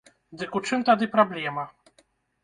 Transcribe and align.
Дык 0.41 0.55
у 0.59 0.61
чым 0.69 0.85
тады 0.87 1.09
праблема? 1.15 1.65